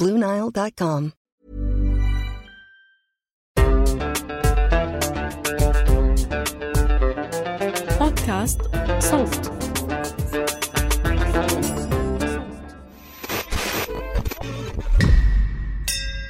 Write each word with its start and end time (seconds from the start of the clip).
BlueNile.com. 0.00 1.12
بودكاست 8.00 8.60
صوت 8.98 9.52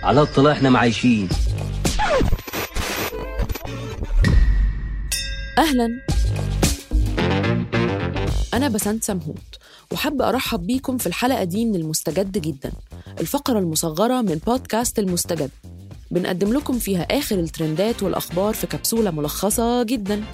على 0.02 0.20
الطلاق 0.22 0.52
إحنا 0.52 0.70
معايشين. 0.70 1.28
أهلا. 5.58 5.88
أنا 8.54 8.68
بسنت 8.68 9.04
سمهوت 9.04 9.49
وحابة 9.92 10.28
أرحب 10.28 10.66
بيكم 10.66 10.98
في 10.98 11.06
الحلقة 11.06 11.44
دي 11.44 11.64
من 11.64 11.74
المستجد 11.74 12.38
جدا 12.38 12.72
الفقرة 13.20 13.58
المصغرة 13.58 14.20
من 14.20 14.41
بودكاست 14.47 14.98
المستجد. 14.98 15.50
بنقدم 16.10 16.52
لكم 16.52 16.78
فيها 16.78 17.02
آخر 17.02 17.38
الترندات 17.38 18.02
والأخبار 18.02 18.55
في 18.55 18.66
كبسولة 18.66 19.10
ملخصة 19.10 19.82
جدا. 19.82 20.24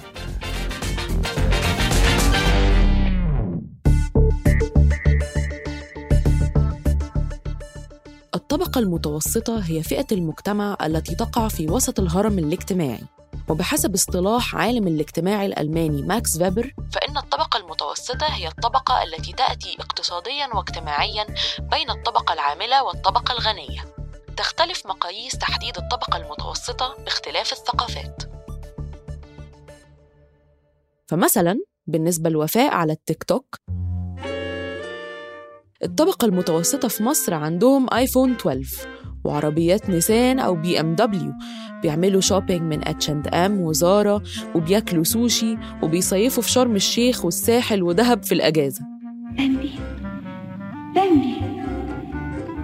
الطبقة 8.35 8.79
المتوسطة 8.79 9.59
هي 9.59 9.83
فئة 9.83 10.07
المجتمع 10.11 10.77
التي 10.85 11.15
تقع 11.15 11.47
في 11.47 11.67
وسط 11.67 11.99
الهرم 11.99 12.39
الاجتماعي. 12.39 13.03
وبحسب 13.49 13.93
اصطلاح 13.93 14.55
عالم 14.55 14.87
الاجتماع 14.87 15.45
الألماني 15.45 16.01
ماكس 16.01 16.37
فيبر 16.37 16.73
فإن 16.93 17.17
الطبقة 17.17 17.57
المتوسطة 17.57 18.25
هي 18.27 18.47
الطبقة 18.47 19.03
التي 19.03 19.33
تأتي 19.33 19.77
اقتصاديا 19.79 20.47
واجتماعيا 20.55 21.25
بين 21.59 21.89
الطبقة 21.89 22.33
العاملة 22.33 22.83
والطبقة 22.83 23.31
الغنية. 23.31 23.85
تختلف 24.37 24.87
مقاييس 24.87 25.37
تحديد 25.37 25.77
الطبقة 25.77 26.17
المتوسطة 26.17 26.95
باختلاف 27.03 27.51
الثقافات. 27.51 28.23
فمثلا 31.07 31.59
بالنسبة 31.87 32.29
لوفاء 32.29 32.73
على 32.73 32.93
التيك 32.93 33.23
توك 33.23 33.55
الطبقة 35.83 36.25
المتوسطة 36.25 36.87
في 36.87 37.03
مصر 37.03 37.33
عندهم 37.33 37.93
iPhone 37.93 38.31
12 38.31 38.96
وعربيات 39.23 39.89
نيسان 39.89 40.39
أو 40.39 40.55
BMW. 40.55 41.33
بيعملوا 41.81 42.21
shopping 42.21 42.61
من 42.61 42.87
H&M 42.87 43.61
و 43.61 43.73
Zara 43.73 44.23
وبياكلوا 44.55 45.03
سوشي 45.03 45.57
وبيصيفوا 45.83 46.43
في 46.43 46.51
شرم 46.51 46.75
الشيخ 46.75 47.25
والساحل 47.25 47.83
ودهب 47.83 48.23
في 48.23 48.31
الأجازة. 48.31 48.81
بامبي 49.37 49.71
بامبي 50.95 51.35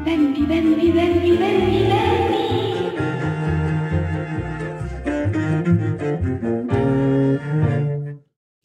بامبي 0.05 0.45
بامبي 0.45 0.91
بامبي 0.91 1.37
بامبي 1.37 1.83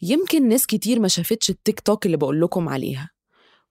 يمكن 0.03 0.49
ناس 0.49 0.67
كتير 0.67 1.01
ما 1.01 1.09
شافتش 1.09 1.51
التيك 1.51 1.81
توك 1.81 2.07
اللي 2.07 2.17
بقول 2.17 2.41
لكم 2.41 2.69
عليها. 2.69 3.11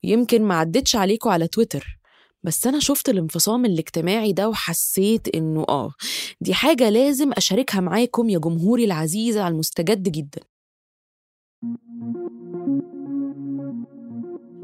ويمكن 0.03 0.43
ما 0.43 0.55
عدتش 0.55 0.95
عليكم 0.95 1.29
على 1.29 1.47
تويتر. 1.47 1.99
بس 2.43 2.67
أنا 2.67 2.79
شفت 2.79 3.09
الانفصام 3.09 3.65
الاجتماعي 3.65 4.33
ده 4.33 4.49
وحسيت 4.49 5.35
إنه 5.35 5.65
آه 5.69 5.91
دي 6.41 6.53
حاجة 6.53 6.89
لازم 6.89 7.31
أشاركها 7.33 7.81
معاكم 7.81 8.29
يا 8.29 8.39
جمهوري 8.39 8.85
العزيز 8.85 9.37
على 9.37 9.51
المستجد 9.53 10.03
جدا. 10.03 10.41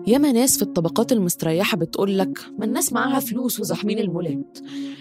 ياما 0.07 0.31
ناس 0.31 0.55
في 0.57 0.61
الطبقات 0.61 1.11
المستريحة 1.11 1.77
بتقولك 1.77 2.39
ما 2.59 2.65
الناس 2.65 2.93
معاها 2.93 3.19
فلوس 3.19 3.59
وزحمين 3.59 3.99
المولات. 3.99 4.57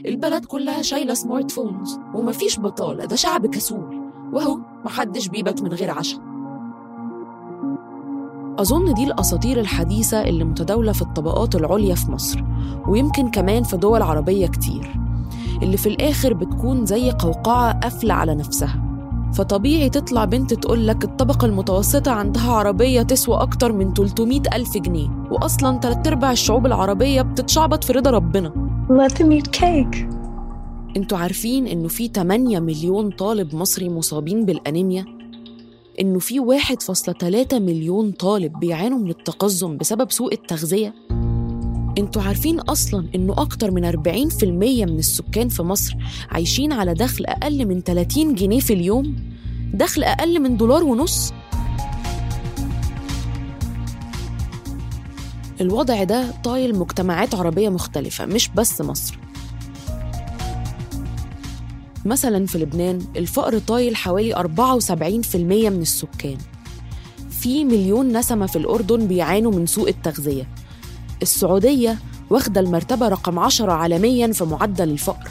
البلد 0.07 0.45
كلها 0.45 0.83
شايلة 0.83 1.15
سمارت 1.15 1.51
فونز 1.51 1.99
ومفيش 2.15 2.61
بطالة 2.61 3.05
ده 3.05 3.17
شعب 3.17 3.47
كسول. 3.47 4.11
وهو 4.33 4.57
محدش 4.85 5.29
بيبات 5.29 5.63
من 5.63 5.73
غير 5.73 5.91
عشاء. 5.91 6.32
أظن 8.59 8.95
دي 8.95 9.05
الأساطير 9.05 9.61
الحديثة 9.61 10.23
اللي 10.23 10.45
متداولة 10.45 10.93
في 10.93 11.03
الطبقات 11.03 11.55
العليا 11.55 11.95
في 11.95 12.11
مصر 12.11 12.45
ويمكن 12.89 13.31
كمان 13.31 13.63
في 13.63 13.77
دول 13.77 14.03
عربية 14.03 14.47
كتير 14.47 14.95
اللي 15.63 15.77
في 15.77 15.89
الآخر 15.89 16.33
بتكون 16.35 16.87
زي 16.87 17.11
قوقعة 17.11 17.81
قافلة 17.81 18.15
على 18.15 18.35
نفسها. 18.35 18.83
فطبيعي 19.35 19.89
تطلع 19.91 20.25
بنت 20.25 20.55
تقولك 20.55 21.05
الطبقة 21.05 21.47
المتوسطة 21.47 22.11
عندها 22.13 22.53
عربية 22.53 23.03
تسوى 23.03 23.37
أكتر 23.37 23.73
من 23.73 23.93
300 23.95 24.41
ألف 24.55 24.77
جنيه 24.79 25.09
وأصلا 25.31 25.79
تلات 25.79 26.07
أرباع 26.07 26.33
الشعوب 26.33 26.67
العربية 26.67 27.23
بتتشعبط 27.23 27.85
في 27.85 27.93
رضا 27.93 28.11
ربنا. 28.11 28.53
Let 28.91 29.13
them 29.13 29.43
eat 29.43 29.61
cake. 29.61 29.99
أنتوا 30.97 31.19
عارفين 31.19 31.67
إنه 31.67 31.89
في 31.89 32.09
8 32.09 32.59
مليون 32.61 33.11
طالب 33.11 33.55
مصري 33.55 33.89
مصابين 33.89 34.45
بالأنيميا؟ 34.45 35.05
إنه 36.01 36.19
في 36.19 36.41
1.3 36.41 37.55
مليون 37.55 38.13
طالب 38.13 38.59
بيعانوا 38.61 38.99
من 38.99 39.11
التقزم 39.11 39.77
بسبب 39.77 40.11
سوء 40.11 40.33
التغذية؟ 40.35 40.95
أنتوا 41.99 42.23
عارفين 42.23 42.61
أصلا 42.61 43.09
إنه 43.15 43.35
أكتر 43.39 43.71
من 43.71 43.93
40% 43.93 44.45
من 44.45 44.99
السكان 44.99 45.49
في 45.49 45.63
مصر 45.63 45.97
عايشين 46.31 46.73
على 46.73 46.95
دخل 46.95 47.25
أقل 47.25 47.67
من 47.67 47.81
30 47.81 48.35
جنيه 48.35 48.61
في 48.61 48.73
اليوم؟ 48.73 49.17
دخل 49.75 50.05
أقل 50.05 50.41
من 50.41 50.57
دولار 50.57 50.85
ونص؟ 50.85 51.33
الوضع 55.61 56.05
ده 56.05 56.25
طايل 56.45 56.79
مجتمعات 56.79 57.35
عربية 57.35 57.69
مختلفة 57.69 58.27
مش 58.27 58.49
بس 58.49 58.81
مصر. 58.81 59.19
مثلا 62.05 62.47
في 62.47 62.59
لبنان 62.59 62.99
الفقر 63.17 63.59
طايل 63.59 63.97
حوالي 63.97 64.35
74% 64.35 65.37
من 65.71 65.83
السكان. 65.83 66.39
في 67.31 67.65
مليون 67.65 68.17
نسمة 68.17 68.47
في 68.47 68.57
الأردن 68.57 69.07
بيعانوا 69.07 69.53
من 69.53 69.67
سوء 69.67 69.89
التغذية. 69.89 70.49
السعودية 71.23 71.99
واخدة 72.31 72.61
المرتبة 72.61 73.09
رقم 73.09 73.39
10 73.39 73.73
عالميا 73.73 74.33
في 74.33 74.45
معدل 74.45 74.91
الفقر. 74.91 75.29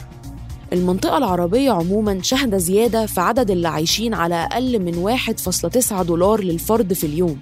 المنطقة 0.72 1.18
العربية 1.18 1.70
عموما 1.70 2.22
شهد 2.22 2.56
زيادة 2.56 3.06
في 3.06 3.20
عدد 3.20 3.50
اللي 3.50 3.68
عايشين 3.68 4.14
على 4.14 4.34
أقل 4.34 4.78
من 4.78 4.94
1.9 4.94 6.02
دولار 6.02 6.40
للفرد 6.42 6.92
في 6.92 7.06
اليوم. 7.06 7.40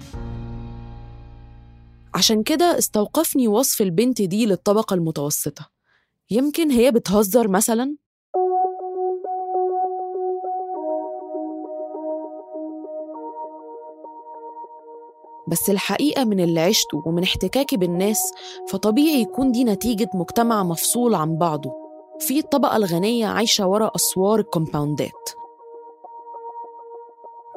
عشان 2.13 2.43
كده 2.43 2.77
استوقفني 2.77 3.47
وصف 3.47 3.81
البنت 3.81 4.21
دي 4.21 4.45
للطبقة 4.45 4.93
المتوسطة. 4.93 5.69
يمكن 6.31 6.71
هي 6.71 6.91
بتهزر 6.91 7.47
مثلا؟ 7.47 7.95
بس 15.47 15.69
الحقيقة 15.69 16.23
من 16.23 16.39
اللي 16.39 16.59
عشته 16.61 17.03
ومن 17.05 17.23
احتكاكي 17.23 17.77
بالناس 17.77 18.33
فطبيعي 18.67 19.21
يكون 19.21 19.51
دي 19.51 19.63
نتيجة 19.63 20.09
مجتمع 20.13 20.63
مفصول 20.63 21.15
عن 21.15 21.37
بعضه. 21.37 21.71
في 22.19 22.39
الطبقة 22.39 22.77
الغنية 22.77 23.27
عايشة 23.27 23.67
ورا 23.67 23.91
أسوار 23.95 24.39
الكومباوندات. 24.39 25.29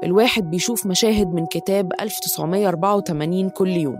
الواحد 0.04 0.50
بيشوف 0.50 0.86
مشاهد 0.86 1.34
من 1.34 1.46
كتاب 1.46 1.92
1984 2.00 3.50
كل 3.50 3.68
يوم. 3.68 3.98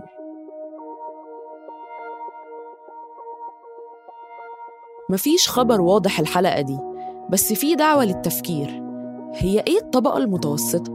مفيش 5.09 5.49
خبر 5.49 5.81
واضح 5.81 6.19
الحلقة 6.19 6.61
دي 6.61 6.77
بس 7.29 7.53
في 7.53 7.75
دعوة 7.75 8.05
للتفكير. 8.05 8.83
هي 9.33 9.59
إيه 9.67 9.77
الطبقة 9.77 10.17
المتوسطة؟ 10.17 10.94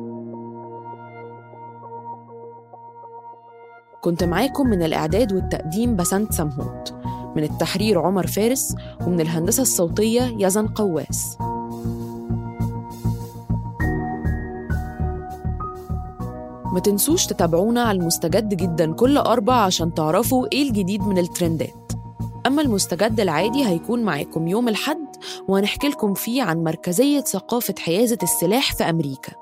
كنت 4.00 4.24
معاكم 4.24 4.66
من 4.66 4.82
الإعداد 4.82 5.32
والتقديم 5.32 5.96
بسنت 5.96 6.32
سمهوت 6.32 6.94
من 7.36 7.42
التحرير 7.42 8.00
عمر 8.00 8.26
فارس 8.26 8.74
ومن 9.06 9.20
الهندسة 9.20 9.62
الصوتية 9.62 10.36
يزن 10.38 10.66
قواس. 10.66 11.36
ما 16.72 16.80
تنسوش 16.84 17.26
تتابعونا 17.26 17.82
على 17.82 17.98
المستجد 17.98 18.54
جدا 18.54 18.92
كل 18.92 19.18
أربع 19.18 19.54
عشان 19.54 19.94
تعرفوا 19.94 20.46
إيه 20.52 20.68
الجديد 20.68 21.02
من 21.02 21.18
الترندات. 21.18 21.92
أما 22.46 22.62
المستجد 22.62 23.20
العادي 23.20 23.66
هيكون 23.66 24.02
معاكم 24.02 24.48
يوم 24.48 24.68
الحد 24.68 25.16
وهنحكي 25.48 25.88
لكم 25.88 26.14
فيه 26.14 26.42
عن 26.42 26.64
مركزية 26.64 27.20
ثقافة 27.20 27.74
حيازة 27.78 28.18
السلاح 28.22 28.74
في 28.74 28.84
أمريكا. 28.84 29.32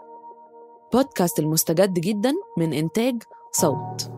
بودكاست 0.93 1.38
المستجد 1.38 1.94
جدا 1.94 2.32
من 2.58 2.72
إنتاج 2.72 3.22
صوت. 3.52 4.18